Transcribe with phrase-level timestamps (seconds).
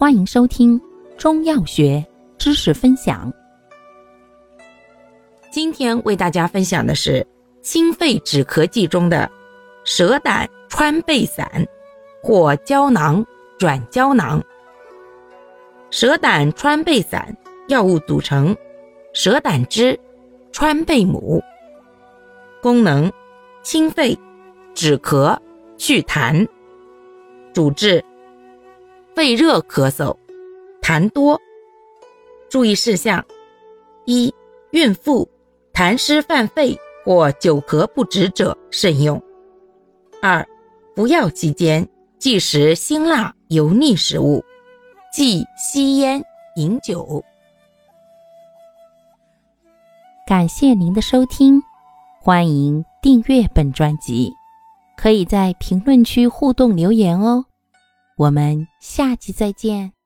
[0.00, 0.80] 欢迎收听
[1.16, 2.06] 中药学
[2.38, 3.32] 知识分享。
[5.50, 7.26] 今天为大家分享的是
[7.62, 9.28] 清肺止咳剂中的
[9.82, 11.50] 蛇胆川贝散
[12.22, 13.26] 或胶囊
[13.58, 14.40] 软胶囊。
[15.90, 17.36] 蛇胆川贝散
[17.66, 18.56] 药物组成：
[19.12, 19.98] 蛇胆汁、
[20.52, 21.42] 川贝母。
[22.62, 23.10] 功能：
[23.64, 24.16] 清肺、
[24.74, 25.36] 止咳、
[25.76, 26.46] 祛痰。
[27.52, 28.04] 主治：
[29.18, 30.16] 肺热咳嗽、
[30.80, 31.36] 痰多。
[32.48, 33.26] 注意事项：
[34.04, 34.32] 一、
[34.70, 35.28] 孕妇、
[35.72, 39.20] 痰湿犯肺或久咳不止者慎用。
[40.22, 40.46] 二、
[40.94, 41.84] 服药期间
[42.20, 44.40] 忌食辛辣油腻食物，
[45.12, 46.22] 忌吸烟
[46.54, 47.24] 饮酒。
[50.28, 51.60] 感谢您的收听，
[52.20, 54.32] 欢迎订阅本专辑，
[54.96, 57.46] 可以在评论区互动留言哦。
[58.18, 59.97] 我们下期再见。